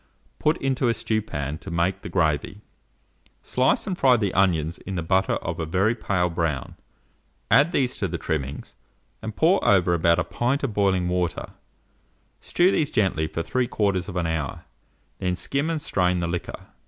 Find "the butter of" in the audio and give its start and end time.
4.95-5.59